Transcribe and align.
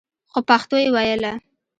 خو 0.31 0.39
پښتو 0.49 0.75
يې 0.83 0.87
ويله. 0.95 1.33